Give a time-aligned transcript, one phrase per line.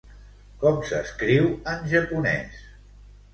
[0.61, 2.59] Com s'escriu en japonès?